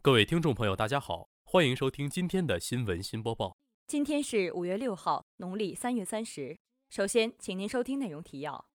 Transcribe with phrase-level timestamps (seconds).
[0.00, 3.56] 各位听众朋友，大家好，欢迎收听今天的新闻新播报。
[3.88, 6.56] 今天是五月六号，农历三月三十。
[6.88, 8.70] 首先，请您收听内容提要：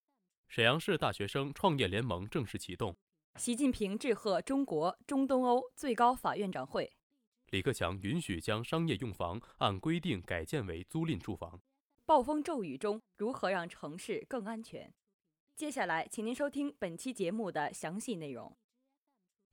[0.49, 2.94] 沈阳市大学生创业联盟正式启动；
[3.39, 6.83] 习近平致贺中国中东欧最高法院长会；
[7.51, 11.62] 李克强允许将商业用房按规定改建为租赁住房。
[12.05, 14.94] 暴风骤雨中如何让城市更安全？
[15.55, 18.53] 接下来，请您收听本期节目的详细内容。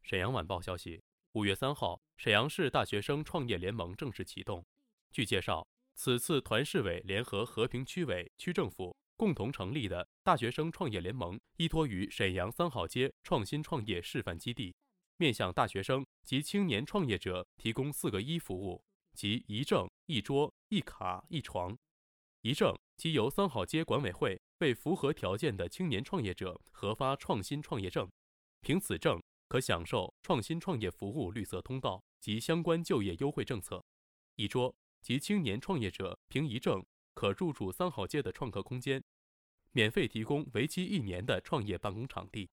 [0.03, 1.01] 沈阳晚报消息。
[1.35, 4.67] 五月三号，沈阳市大学生创业联盟正式启动。
[5.13, 14.75] 据介绍，此次团市委联合和平区委、区政府共同成立的大学生创业联盟，依托于沈阳三好街创新创业示范基地，
[15.19, 18.83] 面向大学生及青年创业者提供四个一服务，
[19.15, 21.79] 即一证、一桌、一卡、一床。
[22.41, 28.11] 一证即由三好街管委会为符合条件的青年创业者核发创新创业证，
[28.63, 29.23] 凭此证。
[29.49, 33.85] 可享受创新创业服务绿色通道及相关就业优惠政策。
[34.37, 39.03] 一桌及青年创业者凭一证可入住三好街的创客空间，
[39.73, 42.49] 免费提供为期一年的创业办公场地。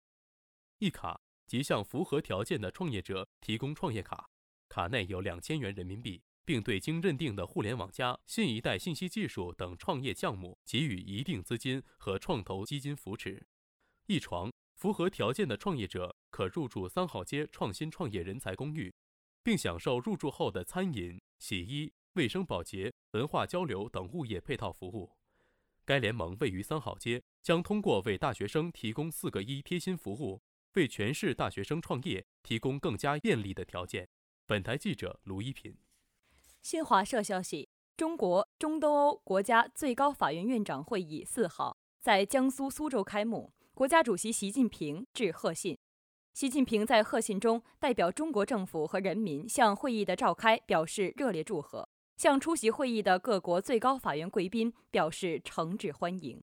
[0.80, 4.28] 一卡即向符合条件的创业者提供创业卡，
[4.68, 13.46] 卡内有两千元人民币，并对经认定的互联网加、新一代信息技术等创业项目给予一定资金和创投基金扶持。
[14.08, 14.52] 一床。
[14.78, 18.94] 符合条件的创业者可入住三好街创新创业人才公寓，
[19.42, 25.12] 并享受入住后的餐饮、洗衣、卫生保洁、文化交流等物业配套服务。
[25.84, 30.44] 该联盟位于三好街，将通过为大学生提供“四个一”贴心服务，
[30.76, 34.08] 为全市大学生创业提供更加便利的条件。
[34.46, 35.76] 本台记者卢一品。
[36.62, 43.52] 新华社消息：中国中东欧国家最高法院院长会议四号在江苏苏州开幕。
[43.78, 45.78] 国家主席习近平致贺信。
[46.34, 56.42] 习近平在贺信中代表中国政府和人民向会议的召开表示热烈祝贺，向出席会议的各国最高法院贵宾表示诚挚欢迎。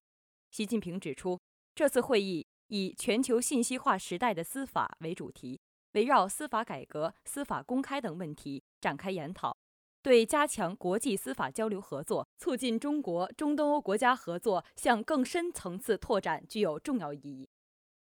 [0.53, 1.41] 习近平指出，
[1.75, 5.61] 这次会议以“全球信息化时代的司法”为主题，
[5.95, 9.57] 围绕司法改革、司法公开等问题展开研讨。
[10.05, 17.49] 对加强国际司法交流合作、促进中国中东欧国家合作向更深层次拓展具有重要意义。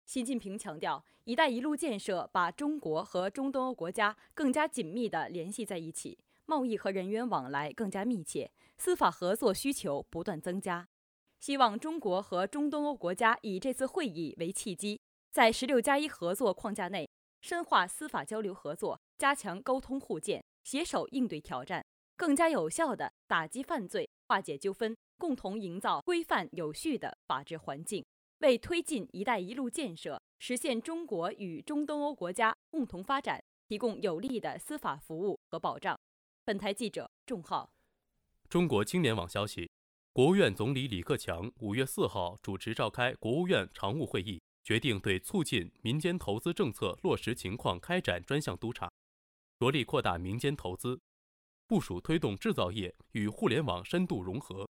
[0.05, 10.89] 习近平强调，“一带一路”建设把中国和中东欧国家更加紧密地联系在一起，贸易和人员往来更加密切，司法合作需求不断增加。
[11.39, 17.09] 希望中国和中东欧国家以这次会议为契机，在“十六加一”合作框架内，
[17.41, 21.82] 深化司法交流合作，加强沟通互鉴，携手应对挑战。
[22.23, 28.07] 更加有效地打击犯罪、化解纠纷，共同营造规范有序的法治环境，
[28.39, 35.99] 为推进“一带一路”建设、实现中国与中东欧国家共同发展提供有力的司法服务和保障。
[36.45, 37.69] 本台记者仲浩。
[38.49, 39.69] 中国青年网消息，
[40.13, 48.89] 国务院总理李克强五月四号主持召开国务院常务会议，决定对促进民间投资政策落实情况开展专项督查，
[49.59, 51.01] 着力扩大民间投资。
[51.73, 54.69] 部署推动制造业与互联网深度融合，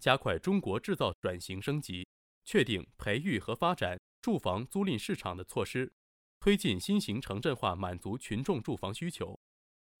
[0.00, 2.04] 加快中国制造转型升级，
[2.44, 5.92] 确定培育和发展住房租赁市场的措施，
[6.40, 9.38] 推进新型城镇化，满足群众住房需求。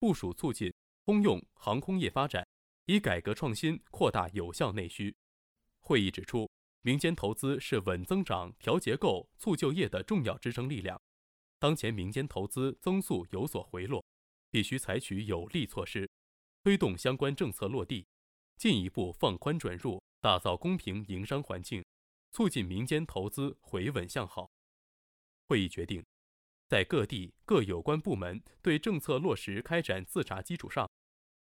[0.00, 0.74] 部署促进
[1.06, 2.44] 通用航空业发展，
[2.86, 5.14] 以改革创新扩大有效内需。
[5.78, 6.50] 会议指出，
[6.82, 11.00] 民间投资是稳增长、调结构、促就业的重要支撑力量。
[11.60, 14.04] 当前民间投资增速有所回落，
[14.50, 16.10] 必须采取有力措施。
[16.62, 18.06] 推动相关政策落地，
[18.56, 21.82] 进一步放宽准入，打造公平营商环境，
[22.32, 24.50] 促进民间投资回稳向好。
[25.48, 26.04] 会议决定，
[26.68, 30.86] 在各地各有关部门对政策落实开展自查基础上，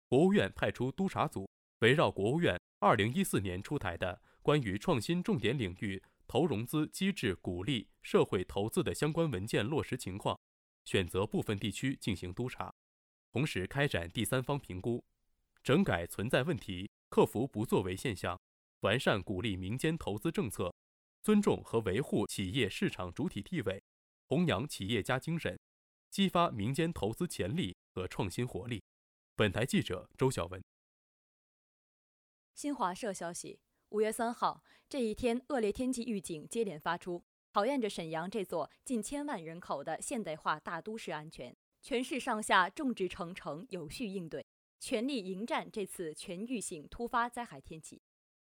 [0.08, 10.40] 国务院派出督查组，围绕国务院二零一四年出台的关于创新重点领域投融资机制鼓励社会投资的相关文件落实情况，
[10.85, 12.73] 选择部分地区进行督查。
[13.31, 15.03] 同时开展第三方评估，
[15.64, 18.40] 整改存在问题，克服不作为现象，
[18.81, 20.73] 完善鼓励民间投资政策，
[21.22, 23.84] 尊重和维护企业市场主体地位，
[24.26, 25.59] 弘扬企业家精神，
[26.09, 28.81] 激发民间投资潜力和创新活力。
[29.35, 30.61] 本台记者周晓文。
[32.55, 33.59] 新华社消息：
[33.90, 37.23] 五月三号这一天，恶劣天气预警接连发出，
[37.53, 41.55] 考验着沈阳这座近千万人口的现代化大都市安全。
[41.81, 44.46] 全市上下众志成城，有序应对，
[44.79, 48.02] 全力迎战这次全域性突发灾害天气。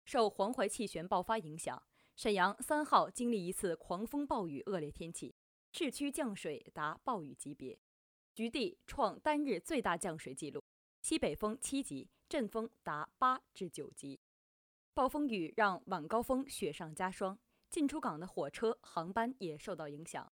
[0.03, 1.81] 受黄淮气旋爆发影响，
[2.15, 5.33] 沈阳三号经历一次狂风暴雨恶劣天气，
[5.71, 7.79] 市区降水达暴雨级别。
[8.33, 10.61] 局地创单日最大降水记录，
[11.01, 14.19] 西北风七级，阵风达八至九级。
[14.93, 20.32] 暴风雨让晚高峰雪上加霜，进出港的火车航班也受到影响。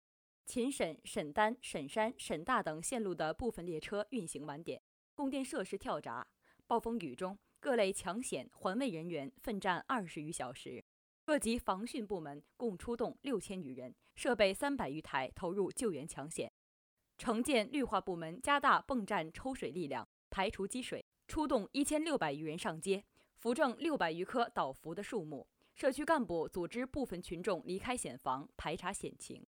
[0.45, 4.79] 秦沈、沈丹、沈山、沈大等线路的部分列车运行晚点，
[5.15, 6.25] 供电设施跳闸。
[6.67, 10.85] 暴风雨中，各类抢险环卫人员奋战二十余小时，
[11.25, 16.51] 各级防汛部门共出动六千余人，设备三百余台投入救援抢险。
[17.17, 23.03] 城建绿化部门加大泵站抽水力量，排除积水，出动一千六百余人上街，
[23.35, 25.47] 扶正六百余棵倒伏的树木。
[25.73, 29.45] 社区干部组织部分群众离开险房，排查险情。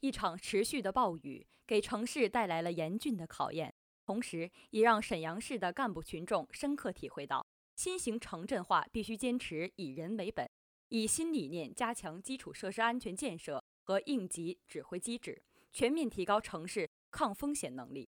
[0.00, 10.48] 一场持续的暴雨给城市带来了严峻的考验，同时也让沈阳市的干部群众深刻体会到，新型城镇化必须坚持以人为本，
[10.88, 18.08] 以新理念加强基础设施安全建设和应急指挥机制，全面提高城市抗风险能力。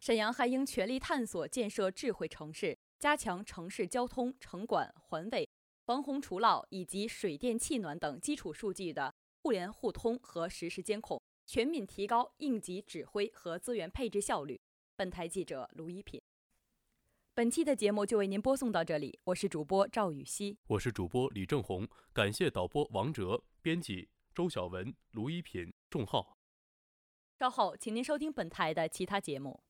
[0.00, 5.48] 沈阳还应全力探索建设智慧城市，加强城市交通、城管、环卫、
[5.84, 9.14] 防洪除涝以及水电气暖等基础数据的。
[9.42, 14.60] 互联互通和实时监控，全面提高应急指挥和资源配置效率。
[14.94, 16.20] 本台记者卢一品。
[17.32, 26.36] 本期的节目就为您播送到这里，我是主播赵雨熙，我是主播李正红，感谢导播王哲，编辑周晓文、卢一品、仲浩。
[27.38, 29.62] 稍后，请您收听本台的其他节目。